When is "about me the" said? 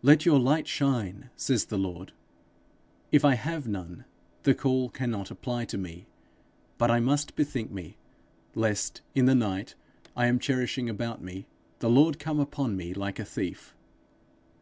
10.88-11.90